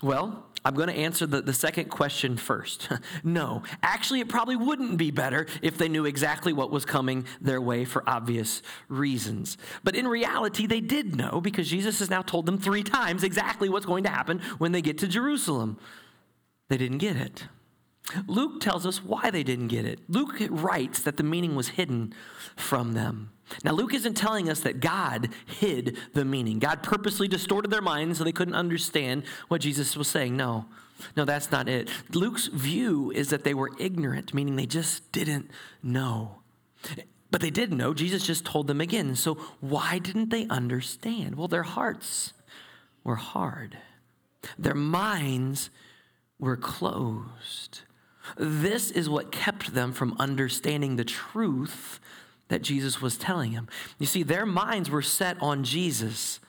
[0.03, 2.88] Well, I'm going to answer the, the second question first.
[3.22, 7.61] no, actually, it probably wouldn't be better if they knew exactly what was coming their
[7.61, 9.59] way for obvious reasons.
[9.85, 13.68] But in reality, they did know because Jesus has now told them three times exactly
[13.68, 15.79] what's going to happen when they get to Jerusalem.
[16.68, 17.44] They didn't get it.
[18.26, 20.00] Luke tells us why they didn't get it.
[20.09, 22.12] Luke writes that the meaning was hidden
[22.57, 23.31] from them.
[23.64, 26.59] Now, Luke isn't telling us that God hid the meaning.
[26.59, 30.37] God purposely distorted their minds so they couldn't understand what Jesus was saying.
[30.37, 30.66] No,
[31.16, 31.88] no, that's not it.
[32.12, 35.50] Luke's view is that they were ignorant, meaning they just didn't
[35.82, 36.37] know.
[37.30, 37.92] But they did know.
[37.92, 39.14] Jesus just told them again.
[39.16, 41.35] So, why didn't they understand?
[41.35, 42.32] Well, their hearts
[43.04, 43.78] were hard,
[44.59, 45.70] their minds
[46.38, 47.80] were closed.
[48.37, 52.00] This is what kept them from understanding the truth
[52.48, 53.68] that Jesus was telling them.
[53.98, 56.40] You see, their minds were set on Jesus,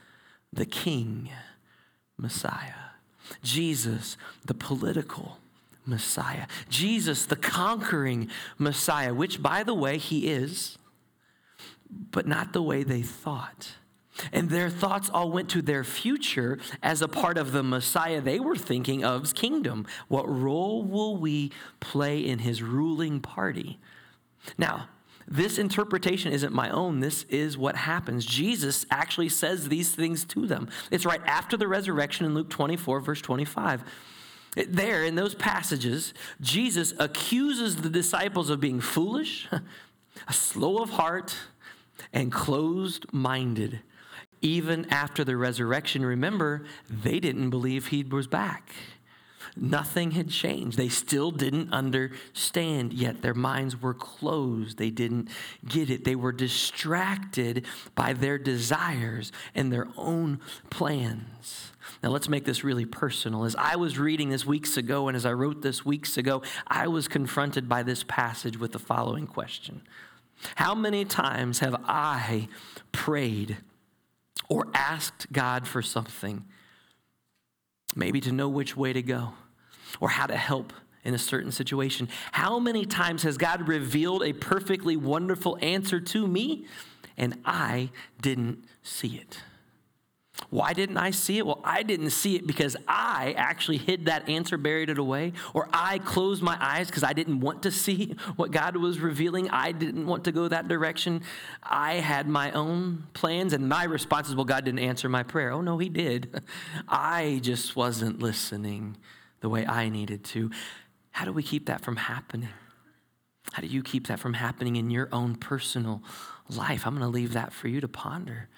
[0.54, 1.30] the King,
[2.18, 2.74] Messiah.
[3.44, 5.40] Jesus, the political
[5.86, 6.48] Messiah.
[6.70, 10.78] Jesus, the conquering Messiah, which, by the way, he is,
[11.90, 13.74] but not the way they thought.
[14.32, 18.40] And their thoughts all went to their future as a part of the Messiah they
[18.40, 19.86] were thinking of's kingdom.
[20.08, 23.80] What role will we play in his ruling party?
[24.58, 24.90] Now,
[25.28, 27.00] this interpretation isn't my own.
[27.00, 28.26] This is what happens.
[28.26, 30.70] Jesus actually says these things to them.
[30.90, 33.84] It's right after the resurrection in Luke 24, verse 25.
[34.68, 39.48] There, in those passages, Jesus accuses the disciples of being foolish,
[40.32, 41.36] slow of heart,
[42.14, 43.82] and closed minded
[44.42, 48.72] even after the resurrection, remember, they didn't believe he was back.
[49.60, 50.78] Nothing had changed.
[50.78, 53.22] They still didn't understand yet.
[53.22, 54.78] Their minds were closed.
[54.78, 55.30] They didn't
[55.68, 56.04] get it.
[56.04, 57.66] They were distracted
[57.96, 60.40] by their desires and their own
[60.70, 61.72] plans.
[62.04, 63.46] Now, let's make this really personal.
[63.46, 66.88] As I was reading this weeks ago, and as I wrote this weeks ago, I
[66.88, 69.82] was confronted by this passage with the following question
[70.56, 72.48] How many times have I
[72.92, 73.58] prayed?
[74.50, 76.46] or asked God for something,
[77.98, 79.34] maybe to know which way to go
[80.00, 82.10] or how to help in a certain situation.
[82.34, 86.66] How many times has God revealed a perfectly wonderful answer to me
[87.18, 89.40] and I didn't see it?
[90.50, 91.46] Why didn't I see it?
[91.46, 95.68] Well, I didn't see it because I actually hid that answer, buried it away, or
[95.74, 99.50] I closed my eyes because I didn't want to see what God was revealing.
[99.50, 101.24] I didn't want to go that direction.
[101.64, 105.52] I had my own plans, and my response is, well, God didn't answer my prayer.
[105.52, 106.42] Oh, no, He did.
[106.88, 108.98] I just wasn't listening
[109.40, 110.52] the way I needed to.
[111.12, 112.50] How do we keep that from happening?
[113.54, 116.04] How do you keep that from happening in your own personal
[116.50, 116.86] life?
[116.86, 118.50] I'm going to leave that for you to ponder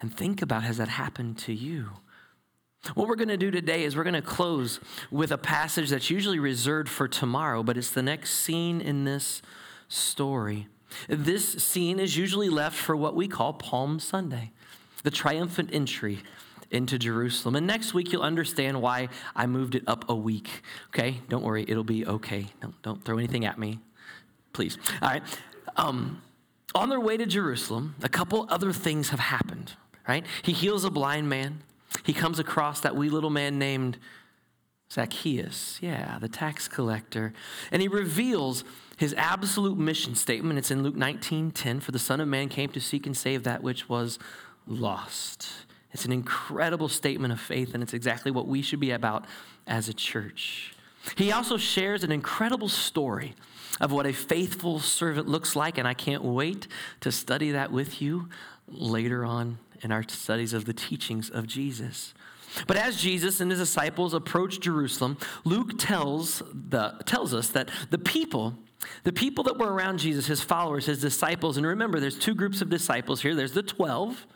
[0.00, 1.90] and think about has that happened to you?
[2.94, 4.80] What we're going to do today is we're going to close
[5.10, 9.42] with a passage that's usually reserved for tomorrow, but it's the next scene in this
[9.88, 10.68] story.
[11.06, 14.52] This scene is usually left for what we call Palm Sunday,
[15.02, 16.20] the triumphant entry
[16.70, 17.56] into Jerusalem.
[17.56, 20.62] And next week, you'll understand why I moved it up a week.
[20.88, 21.20] Okay?
[21.28, 22.46] Don't worry, it'll be okay.
[22.60, 23.80] Don't, don't throw anything at me,
[24.52, 24.78] please.
[25.02, 25.22] All right.
[25.76, 26.22] Um,
[26.74, 29.74] on their way to Jerusalem, a couple other things have happened
[30.10, 30.26] right?
[30.42, 31.62] He heals a blind man.
[32.04, 33.96] He comes across that wee little man named
[34.92, 37.32] Zacchaeus, yeah, the tax collector.
[37.70, 38.64] And he reveals
[38.96, 40.58] his absolute mission statement.
[40.58, 41.80] It's in Luke 19 10.
[41.80, 44.18] For the Son of Man came to seek and save that which was
[44.66, 45.48] lost.
[45.92, 49.24] It's an incredible statement of faith, and it's exactly what we should be about
[49.66, 50.74] as a church.
[51.16, 53.34] He also shares an incredible story
[53.80, 56.68] of what a faithful servant looks like, and I can't wait
[57.00, 58.28] to study that with you
[58.68, 62.14] later on in our studies of the teachings of Jesus.
[62.66, 67.98] But as Jesus and his disciples approach Jerusalem, Luke tells, the, tells us that the
[67.98, 68.54] people,
[69.04, 72.60] the people that were around Jesus, his followers, his disciples, and remember, there's two groups
[72.60, 73.34] of disciples here.
[73.34, 74.26] There's the 12,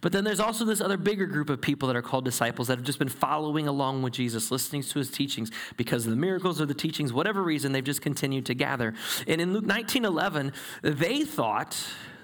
[0.00, 2.78] but then there's also this other bigger group of people that are called disciples that
[2.78, 6.60] have just been following along with Jesus, listening to his teachings because of the miracles
[6.60, 8.94] or the teachings, whatever reason, they've just continued to gather.
[9.26, 11.76] And in Luke 19 11, they thought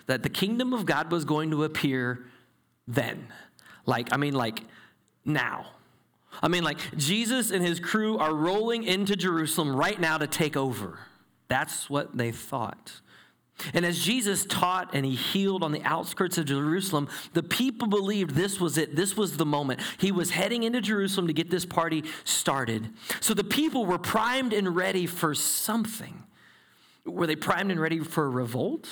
[0.06, 2.26] that the kingdom of God was going to appear
[2.86, 3.26] then.
[3.86, 4.62] Like, I mean, like
[5.24, 5.66] now.
[6.42, 10.56] I mean, like, Jesus and his crew are rolling into Jerusalem right now to take
[10.56, 10.98] over.
[11.48, 13.00] That's what they thought.
[13.72, 18.34] And as Jesus taught and he healed on the outskirts of Jerusalem, the people believed
[18.34, 18.96] this was it.
[18.96, 19.80] This was the moment.
[19.98, 22.90] He was heading into Jerusalem to get this party started.
[23.20, 26.24] So the people were primed and ready for something.
[27.06, 28.88] Were they primed and ready for a revolt?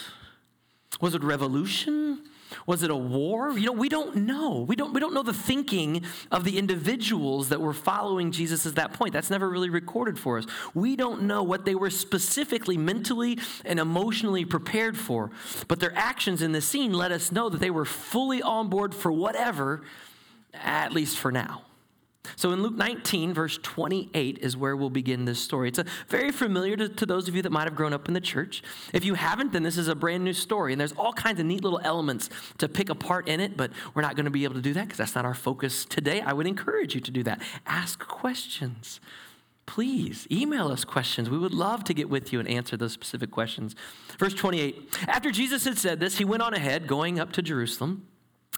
[1.00, 2.22] Was it revolution?
[2.66, 3.56] Was it a war?
[3.58, 4.64] You know, we don't know.
[4.68, 8.74] We don't, we don't know the thinking of the individuals that were following Jesus at
[8.76, 9.12] that point.
[9.12, 10.46] That's never really recorded for us.
[10.74, 15.30] We don't know what they were specifically mentally and emotionally prepared for.
[15.68, 18.94] But their actions in the scene let us know that they were fully on board
[18.94, 19.82] for whatever,
[20.54, 21.62] at least for now.
[22.36, 25.68] So in Luke 19, verse 28 is where we'll begin this story.
[25.68, 28.14] It's a very familiar to, to, those of you that might have grown up in
[28.14, 28.62] the church.
[28.92, 30.72] If you haven't, then this is a brand new story.
[30.72, 34.02] And there's all kinds of neat little elements to pick apart in it, but we're
[34.02, 36.20] not going to be able to do that because that's not our focus today.
[36.20, 37.42] I would encourage you to do that.
[37.66, 39.00] Ask questions.
[39.66, 41.30] Please email us questions.
[41.30, 43.74] We would love to get with you and answer those specific questions.
[44.18, 48.06] Verse 28 After Jesus had said this, he went on ahead, going up to Jerusalem.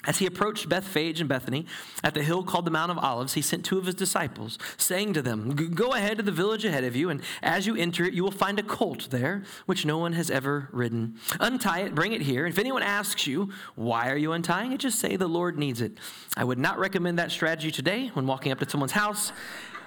[0.06, 1.66] As he approached Bethphage and Bethany
[2.02, 5.14] at the hill called the Mount of Olives, he sent two of his disciples, saying
[5.14, 8.14] to them, Go ahead to the village ahead of you, and as you enter it,
[8.14, 11.18] you will find a colt there, which no one has ever ridden.
[11.40, 12.46] Untie it, bring it here.
[12.46, 14.78] If anyone asks you, Why are you untying it?
[14.78, 15.98] just say, The Lord needs it.
[16.36, 19.32] I would not recommend that strategy today when walking up to someone's house.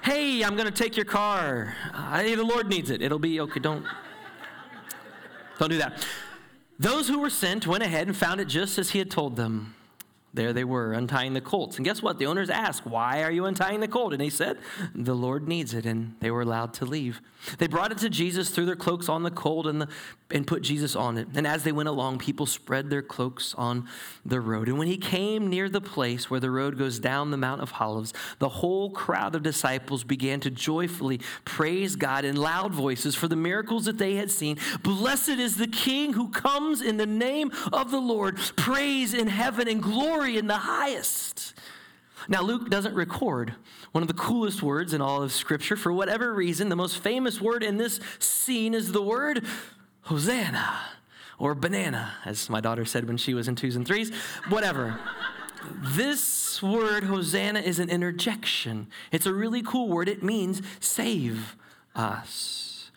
[0.04, 1.76] Hey, I'm going to take your car.
[2.14, 3.02] Hey, the Lord needs it.
[3.02, 3.60] It'll be okay.
[3.60, 3.86] Don't,
[5.60, 6.06] don't do that.
[6.80, 9.76] Those who were sent went ahead and found it just as he had told them
[10.38, 11.76] there they were, untying the colts.
[11.76, 12.18] And guess what?
[12.18, 14.14] The owners asked, Why are you untying the colt?
[14.14, 14.58] And he said,
[14.96, 15.86] The Lord needs it.
[15.86, 17.20] And they were allowed to leave.
[17.60, 19.88] They brought it to Jesus, threw their cloaks on the colt, and,
[20.32, 21.28] and put Jesus on it.
[21.36, 23.88] And as they went along, people spread their cloaks on
[24.26, 24.68] the road.
[24.68, 27.74] And when he came near the place where the road goes down the Mount of
[27.80, 33.28] Olives, the whole crowd of disciples began to joyfully praise God in loud voices for
[33.28, 34.58] the miracles that they had seen.
[34.84, 38.38] Blessed is the King who comes in the name of the Lord.
[38.56, 41.54] Praise in heaven and glory glory in the highest.
[42.28, 43.54] Now, Luke doesn't record
[43.94, 45.78] one of the coolest words in all of Scripture.
[45.78, 49.46] For whatever reason, the most famous word in this scene is the word
[50.02, 50.80] Hosanna
[51.40, 54.12] or banana, as my daughter said when she was in twos and threes.
[54.50, 55.00] Whatever.
[55.82, 58.88] this word, Hosanna, is an interjection.
[59.12, 60.10] It's a really cool word.
[60.10, 61.56] It means save
[61.96, 62.92] us.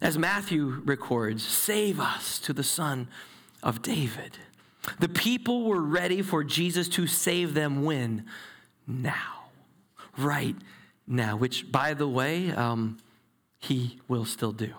[0.00, 3.08] As Matthew records, save us to the Son
[3.62, 4.38] of David.
[4.98, 8.26] The people were ready for Jesus to save them when?
[8.86, 9.50] Now.
[10.16, 10.56] Right
[11.06, 11.36] now.
[11.36, 12.98] Which, by the way, um,
[13.58, 14.74] he will still do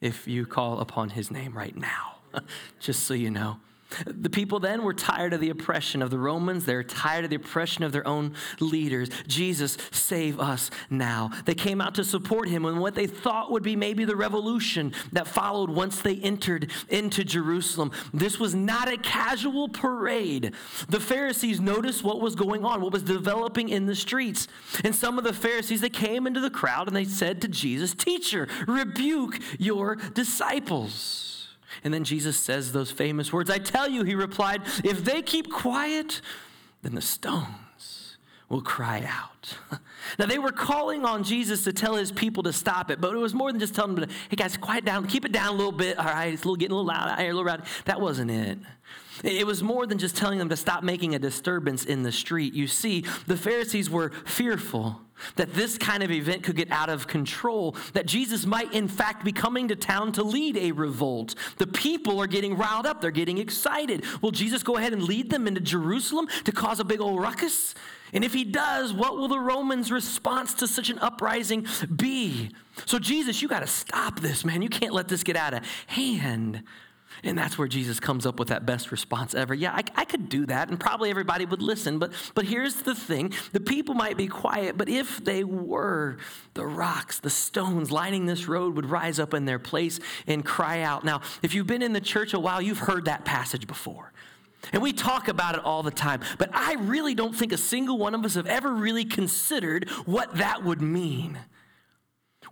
[0.00, 2.16] if you call upon his name right now,
[2.80, 3.58] just so you know.
[4.06, 6.64] The people then were tired of the oppression of the Romans.
[6.64, 9.08] They're tired of the oppression of their own leaders.
[9.26, 11.30] Jesus, save us now.
[11.44, 14.92] They came out to support him in what they thought would be maybe the revolution
[15.12, 17.92] that followed once they entered into Jerusalem.
[18.12, 20.54] This was not a casual parade.
[20.88, 24.48] The Pharisees noticed what was going on, what was developing in the streets.
[24.84, 27.94] And some of the Pharisees, they came into the crowd and they said to Jesus,
[27.94, 31.41] Teacher, rebuke your disciples.
[31.84, 35.50] And then Jesus says those famous words I tell you, he replied, if they keep
[35.50, 36.20] quiet,
[36.82, 38.16] then the stones
[38.48, 39.56] will cry out.
[40.18, 43.18] now, they were calling on Jesus to tell his people to stop it, but it
[43.18, 45.56] was more than just telling them, to, hey guys, quiet down, keep it down a
[45.56, 45.98] little bit.
[45.98, 47.62] All right, it's a little, getting a little loud a little loud.
[47.86, 48.58] That wasn't it.
[49.24, 52.54] It was more than just telling them to stop making a disturbance in the street.
[52.54, 55.00] You see, the Pharisees were fearful
[55.36, 59.24] that this kind of event could get out of control, that Jesus might, in fact,
[59.24, 61.34] be coming to town to lead a revolt.
[61.58, 64.04] The people are getting riled up, they're getting excited.
[64.20, 67.74] Will Jesus go ahead and lead them into Jerusalem to cause a big old ruckus?
[68.12, 72.50] And if he does, what will the Romans' response to such an uprising be?
[72.84, 74.60] So, Jesus, you got to stop this, man.
[74.60, 76.62] You can't let this get out of hand.
[77.24, 79.54] And that's where Jesus comes up with that best response ever.
[79.54, 81.98] Yeah, I, I, could do that, and probably everybody would listen.
[81.98, 86.18] But, but here's the thing the people might be quiet, but if they were,
[86.54, 90.80] the rocks, the stones lining this road would rise up in their place and cry
[90.80, 91.04] out.
[91.04, 94.12] Now, if you've been in the church a while, you've heard that passage before.
[94.72, 97.98] And we talk about it all the time, but I really don't think a single
[97.98, 101.38] one of us have ever really considered what that would mean.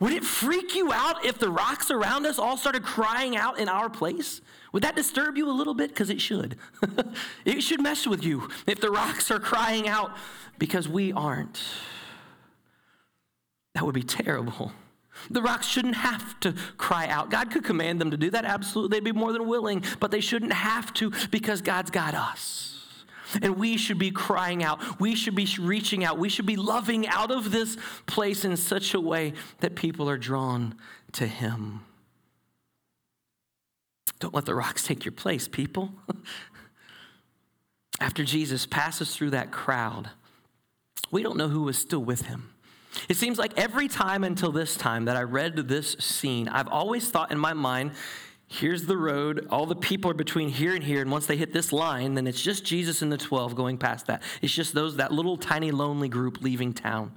[0.01, 3.69] Would it freak you out if the rocks around us all started crying out in
[3.69, 4.41] our place?
[4.73, 5.91] Would that disturb you a little bit?
[5.91, 6.57] Because it should.
[7.45, 10.17] it should mess with you if the rocks are crying out
[10.59, 11.61] because we aren't.
[13.75, 14.73] That would be terrible.
[15.29, 17.31] The rocks shouldn't have to cry out.
[17.31, 18.97] God could command them to do that, absolutely.
[18.97, 22.70] They'd be more than willing, but they shouldn't have to because God's got us.
[23.43, 25.01] And we should be crying out.
[25.01, 26.19] We should be reaching out.
[26.19, 27.77] We should be loving out of this
[28.07, 30.75] place in such a way that people are drawn
[31.13, 31.83] to Him.
[34.21, 35.93] Don't let the rocks take your place, people.
[38.01, 40.11] After Jesus passes through that crowd,
[41.11, 42.51] we don't know who was still with him.
[43.09, 47.09] It seems like every time until this time that I read this scene, I've always
[47.11, 47.93] thought in my mind,
[48.51, 51.53] here's the road, all the people are between here and here, and once they hit
[51.53, 54.23] this line, then it's just Jesus and the 12 going past that.
[54.43, 57.13] It's just those, that little tiny lonely group leaving town.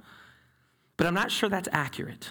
[0.96, 2.30] But I'm not sure that's accurate.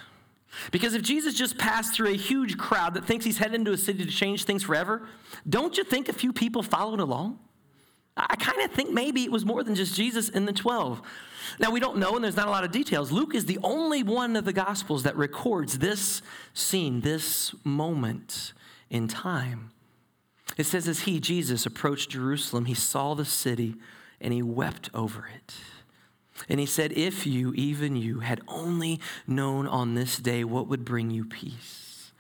[0.72, 3.78] Because if Jesus just passed through a huge crowd that thinks he's headed into a
[3.78, 5.06] city to change things forever,
[5.50, 7.40] don't you think a few people followed along?
[8.16, 11.02] I kind of think maybe it was more than just Jesus and the 12.
[11.60, 13.12] Now, we don't know, and there's not a lot of details.
[13.12, 16.22] Luke is the only one of the Gospels that records this
[16.54, 18.54] scene, this moment
[18.94, 19.72] in time.
[20.56, 23.76] It says, as he, Jesus, approached Jerusalem, he saw the city
[24.22, 25.56] and he wept over it.
[26.48, 30.86] And he said, If you, even you, had only known on this day what would
[30.86, 32.12] bring you peace,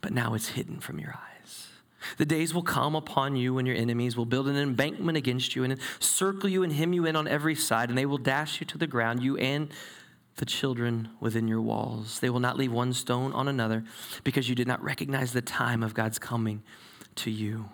[0.00, 1.66] but now it's hidden from your eyes.
[2.16, 5.64] The days will come upon you when your enemies will build an embankment against you
[5.64, 8.66] and encircle you and hem you in on every side, and they will dash you
[8.66, 9.70] to the ground, you and
[10.38, 12.20] the children within your walls.
[12.20, 13.84] They will not leave one stone on another
[14.24, 16.62] because you did not recognize the time of God's coming
[17.16, 17.66] to you.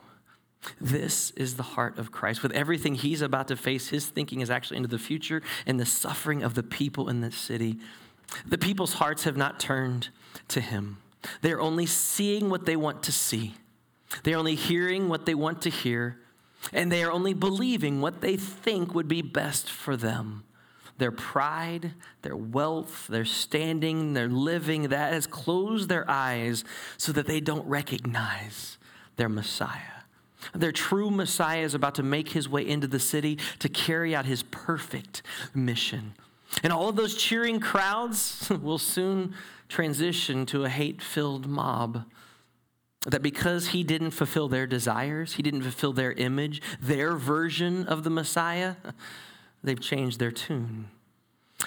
[0.80, 2.42] This is the heart of Christ.
[2.42, 5.86] With everything he's about to face, his thinking is actually into the future and the
[5.86, 7.78] suffering of the people in this city.
[8.46, 10.08] The people's hearts have not turned
[10.48, 10.98] to him.
[11.42, 13.54] They're only seeing what they want to see,
[14.22, 16.18] they're only hearing what they want to hear,
[16.72, 20.44] and they are only believing what they think would be best for them.
[20.98, 21.92] Their pride,
[22.22, 26.64] their wealth, their standing, their living, that has closed their eyes
[26.96, 28.78] so that they don't recognize
[29.16, 29.80] their Messiah.
[30.52, 34.26] Their true Messiah is about to make his way into the city to carry out
[34.26, 35.22] his perfect
[35.54, 36.14] mission.
[36.62, 39.34] And all of those cheering crowds will soon
[39.68, 42.04] transition to a hate filled mob.
[43.06, 48.02] That because he didn't fulfill their desires, he didn't fulfill their image, their version of
[48.02, 48.76] the Messiah,
[49.64, 50.88] they've changed their tune.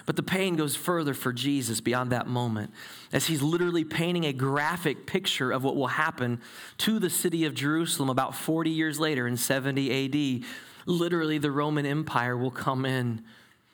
[0.06, 2.72] But the pain goes further for Jesus beyond that moment,
[3.12, 6.42] as he's literally painting a graphic picture of what will happen
[6.80, 10.46] to the city of Jerusalem about 40 years later in 70 AD.
[10.86, 13.24] Literally, the Roman Empire will come in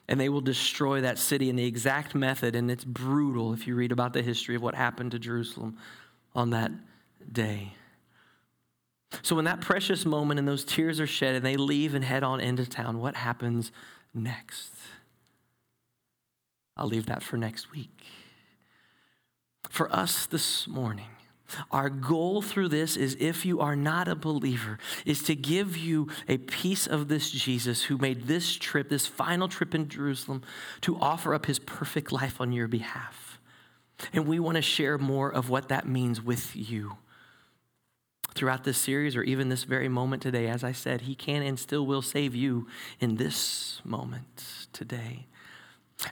[0.07, 3.75] and they will destroy that city in the exact method, and it's brutal if you
[3.75, 5.77] read about the history of what happened to Jerusalem
[6.35, 6.71] on that
[7.31, 7.73] day.
[9.21, 12.23] So, when that precious moment and those tears are shed and they leave and head
[12.23, 13.71] on into town, what happens
[14.13, 14.73] next?
[16.75, 18.03] I'll leave that for next week.
[19.69, 21.07] For us this morning,
[21.71, 26.07] our goal through this is if you are not a believer, is to give you
[26.27, 30.41] a piece of this Jesus who made this trip, this final trip in Jerusalem,
[30.81, 33.39] to offer up his perfect life on your behalf.
[34.11, 36.97] And we want to share more of what that means with you.
[38.35, 41.59] Throughout this series, or even this very moment today, as I said, he can and
[41.59, 42.67] still will save you
[42.99, 45.27] in this moment today.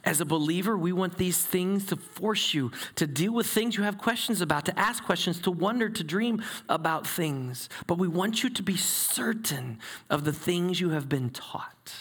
[0.04, 3.82] As a believer, we want these things to force you to deal with things you
[3.82, 7.68] have questions about, to ask questions, to wonder, to dream about things.
[7.86, 11.94] But we want you to be certain of the things you have been taught.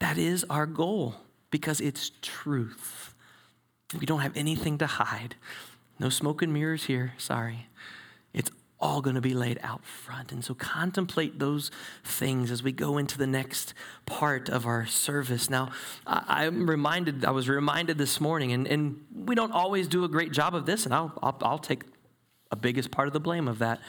[0.00, 1.16] That is our goal
[1.50, 3.14] because it's truth.
[3.98, 5.36] We don't have anything to hide.
[6.00, 7.68] No smoke and mirrors here, sorry.
[8.84, 10.30] All going to be laid out front.
[10.30, 11.70] And so contemplate those
[12.04, 13.72] things as we go into the next
[14.04, 15.48] part of our service.
[15.48, 15.70] Now,
[16.06, 20.32] I'm reminded, I was reminded this morning, and, and we don't always do a great
[20.32, 21.84] job of this, and I'll, I'll, I'll take
[22.50, 23.80] a biggest part of the blame of that.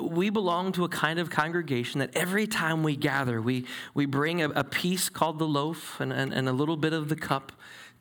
[0.00, 4.40] We belong to a kind of congregation that every time we gather, we, we bring
[4.40, 7.52] a, a piece called the loaf and, and, and a little bit of the cup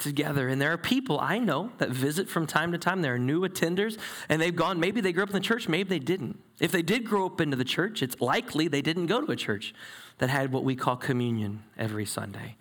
[0.02, 0.49] together.
[0.49, 3.02] And there are people I know that visit from time to time.
[3.02, 3.97] There are new attenders,
[4.28, 6.39] and they've gone, maybe they grew up in the church, maybe they didn't.
[6.60, 9.36] If they did grow up into the church, it's likely they didn't go to a
[9.36, 9.74] church
[10.18, 12.58] that had what we call communion every Sunday.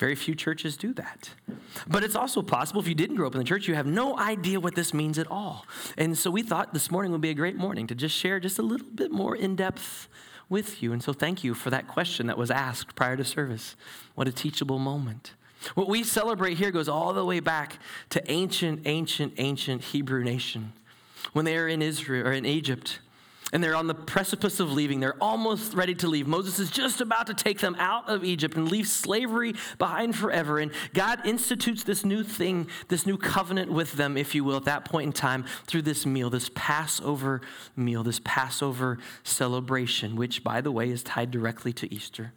[0.00, 1.30] Very few churches do that.
[1.86, 4.18] But it's also possible if you didn't grow up in the church, you have no
[4.18, 5.64] idea what this means at all.
[5.96, 8.58] And so we thought this morning would be a great morning to just share just
[8.58, 10.08] a little bit more in depth
[10.48, 10.92] with you.
[10.92, 13.76] And so thank you for that question that was asked prior to service.
[14.16, 15.34] What a teachable moment.
[15.74, 17.78] What we celebrate here goes all the way back
[18.10, 20.72] to ancient, ancient, ancient Hebrew nation.
[21.32, 22.98] When they were in Israel or in Egypt,
[23.52, 25.00] and they're on the precipice of leaving.
[25.00, 26.26] They're almost ready to leave.
[26.26, 30.58] Moses is just about to take them out of Egypt and leave slavery behind forever.
[30.58, 34.64] And God institutes this new thing, this new covenant with them, if you will, at
[34.64, 37.42] that point in time through this meal, this Passover
[37.76, 42.32] meal, this Passover celebration, which, by the way, is tied directly to Easter.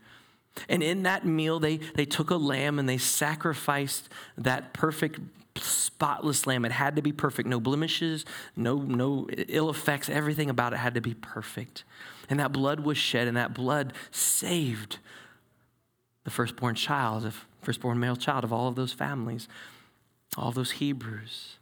[0.69, 5.19] And in that meal, they, they took a lamb and they sacrificed that perfect
[5.57, 6.65] spotless lamb.
[6.65, 7.47] It had to be perfect.
[7.47, 8.25] No blemishes,
[8.55, 10.09] no, no ill effects.
[10.09, 11.83] Everything about it had to be perfect.
[12.29, 14.97] And that blood was shed, and that blood saved
[16.23, 19.47] the firstborn child, the firstborn male child of all of those families,
[20.37, 21.57] all those Hebrews.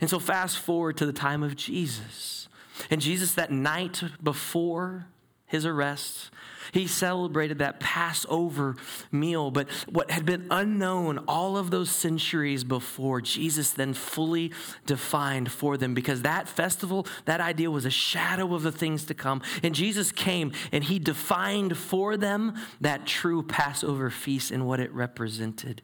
[0.00, 2.48] And so, fast forward to the time of Jesus.
[2.90, 5.06] And Jesus, that night before
[5.46, 6.30] his arrest,
[6.76, 8.76] he celebrated that Passover
[9.10, 14.52] meal, but what had been unknown all of those centuries before, Jesus then fully
[14.84, 19.14] defined for them because that festival, that idea was a shadow of the things to
[19.14, 19.40] come.
[19.62, 24.92] And Jesus came and he defined for them that true Passover feast and what it
[24.92, 25.80] represented.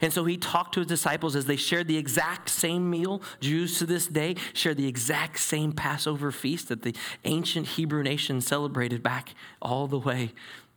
[0.00, 3.22] And so he talked to his disciples as they shared the exact same meal.
[3.40, 8.40] Jews to this day share the exact same Passover feast that the ancient Hebrew nation
[8.40, 10.32] celebrated back all the way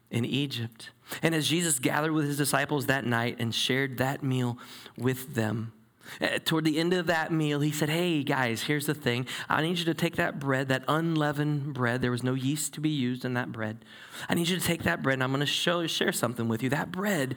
[0.09, 0.89] in Egypt.
[1.21, 4.57] And as Jesus gathered with his disciples that night and shared that meal
[4.97, 5.73] with them,
[6.19, 9.27] eh, Toward the end of that meal, he said, Hey, guys, here's the thing.
[9.47, 12.01] I need you to take that bread, that unleavened bread.
[12.01, 13.85] There was no yeast to be used in that bread.
[14.27, 16.63] I need you to take that bread, and I'm going to show, share something with
[16.63, 16.69] you.
[16.69, 17.35] That bread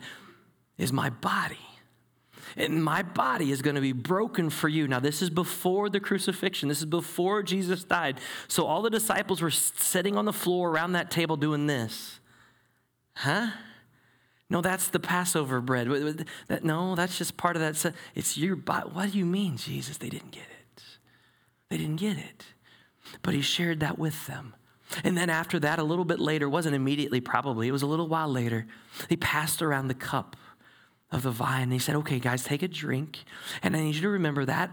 [0.79, 1.57] is my body.
[2.57, 4.87] And my body is going to be broken for you.
[4.87, 6.67] Now, this is before the crucifixion.
[6.67, 8.19] This is before Jesus died.
[8.47, 12.19] So all the disciples were sitting on the floor around that table doing this.
[13.13, 13.51] Huh?
[14.49, 16.25] No, that's the Passover bread.
[16.63, 17.93] No, that's just part of that.
[18.15, 18.89] It's your body.
[18.91, 19.97] What do you mean, Jesus?
[19.97, 20.83] They didn't get it.
[21.69, 22.45] They didn't get it.
[23.21, 24.55] But he shared that with them.
[25.03, 28.07] And then after that, a little bit later, wasn't immediately probably, it was a little
[28.07, 28.65] while later,
[29.07, 30.35] he passed around the cup
[31.11, 31.71] of the vine.
[31.71, 33.23] He said, Okay, guys, take a drink.
[33.61, 34.71] And I need you to remember that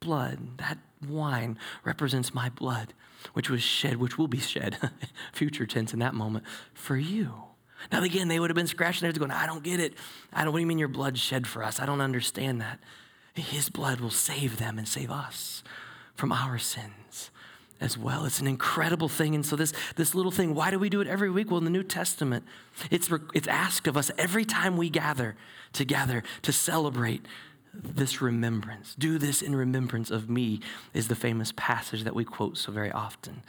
[0.00, 2.94] blood, that wine represents my blood,
[3.32, 4.78] which was shed, which will be shed,
[5.32, 6.44] future tense in that moment,
[6.74, 7.32] for you.
[7.92, 9.94] Now, again, they would have been scratching their heads going, I don't get it.
[10.32, 11.78] I don't, what do you mean your blood shed for us?
[11.78, 12.80] I don't understand that.
[13.34, 15.62] His blood will save them and save us
[16.16, 17.30] from our sins
[17.80, 18.24] as well.
[18.24, 19.34] It's an incredible thing.
[19.34, 21.50] And so this, this little thing, why do we do it every week?
[21.50, 22.44] Well, in the New Testament,
[22.90, 25.36] it's, it's asked of us every time we gather
[25.72, 27.24] together to celebrate
[27.74, 28.94] this remembrance.
[28.98, 30.60] Do this in remembrance of me
[30.94, 33.42] is the famous passage that we quote so very often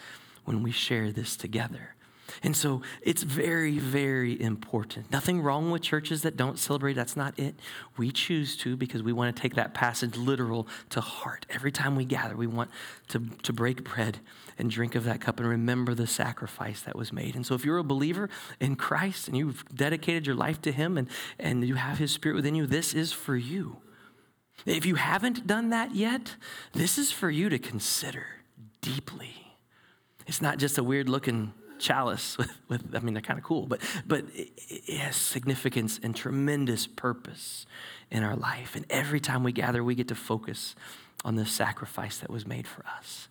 [0.45, 1.95] when we share this together.
[2.43, 5.11] And so it's very, very important.
[5.11, 6.93] Nothing wrong with churches that don't celebrate.
[6.93, 7.55] That's not it.
[7.97, 11.45] We choose to because we want to take that passage literal to heart.
[11.49, 12.69] Every time we gather, we want
[13.09, 14.19] to, to break bread
[14.57, 17.35] and drink of that cup and remember the sacrifice that was made.
[17.35, 20.97] And so if you're a believer in Christ and you've dedicated your life to Him
[20.97, 21.07] and,
[21.39, 23.77] and you have His Spirit within you, this is for you.
[24.65, 26.35] If you haven't done that yet,
[26.73, 28.25] this is for you to consider
[28.81, 29.55] deeply.
[30.27, 33.65] It's not just a weird looking chalice with, with I mean, they're kind of cool,
[33.65, 37.65] but, but it, it has significance and tremendous purpose
[38.11, 38.75] in our life.
[38.75, 40.75] And every time we gather, we get to focus
[41.25, 43.27] on the sacrifice that was made for us.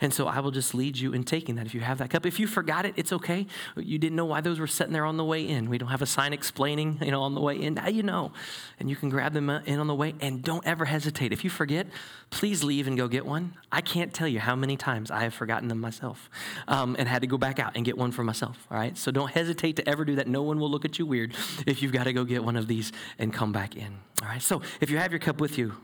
[0.00, 2.24] And so I will just lead you in taking that if you have that cup.
[2.24, 3.46] If you forgot it, it's okay.
[3.76, 5.68] You didn't know why those were sitting there on the way in.
[5.68, 7.74] We don't have a sign explaining, you know, on the way in.
[7.74, 8.32] Now you know.
[8.78, 11.32] And you can grab them in on the way and don't ever hesitate.
[11.32, 11.86] If you forget,
[12.30, 13.54] please leave and go get one.
[13.72, 16.30] I can't tell you how many times I have forgotten them myself
[16.68, 18.66] um, and had to go back out and get one for myself.
[18.70, 18.96] All right.
[18.96, 20.28] So don't hesitate to ever do that.
[20.28, 21.34] No one will look at you weird
[21.66, 23.98] if you've got to go get one of these and come back in.
[24.22, 24.42] All right.
[24.42, 25.74] So if you have your cup with you,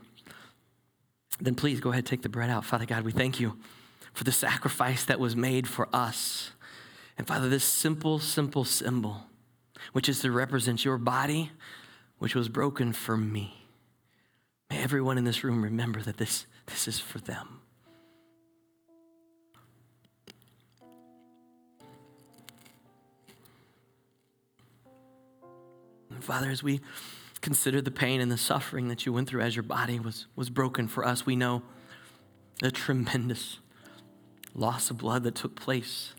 [1.39, 2.65] then please go ahead and take the bread out.
[2.65, 3.57] Father God, we thank you
[4.17, 6.49] for the sacrifice that was made for us.
[7.19, 9.27] And Father, this simple, simple symbol,
[9.93, 11.51] which is to represent your body,
[12.17, 13.67] which was broken for me.
[14.71, 17.59] May everyone in this room remember that this, this is for them.
[26.09, 26.81] And Father, as we
[27.41, 30.49] consider the pain and the suffering that you went through as your body was, was
[30.49, 31.61] broken for us, we know
[32.61, 33.59] the tremendous
[34.57, 36.13] loss of blood that took place.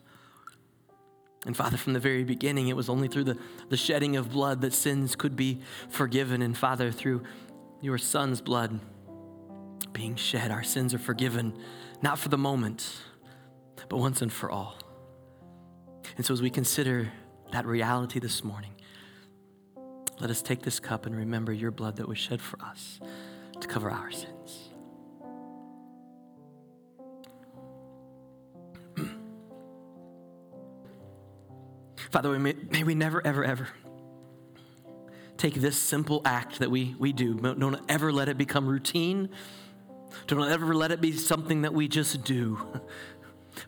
[1.45, 4.61] And Father, from the very beginning, it was only through the, the shedding of blood
[4.63, 6.41] that sins could be forgiven.
[6.41, 7.23] And Father, through
[7.81, 8.81] your Son's blood
[9.93, 11.57] being shed, our sins are forgiven,
[12.03, 12.97] not for the moment,
[13.89, 14.79] but once and for all.
[16.17, 17.13] And so, as we consider
[17.53, 18.73] that reality this morning,
[20.21, 22.99] let us take this cup and remember your blood that was shed for us
[23.61, 24.68] to cover our sins.
[32.11, 33.69] Father, may, may we never, ever, ever
[35.37, 39.31] take this simple act that we, we do, don't ever let it become routine.
[40.27, 42.59] Don't ever let it be something that we just do.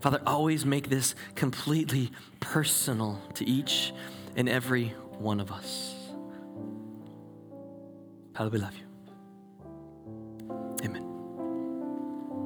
[0.01, 2.11] Father, always make this completely
[2.41, 3.93] personal to each
[4.37, 4.89] and every
[5.19, 5.95] one of us.
[8.35, 8.90] Father, we love you.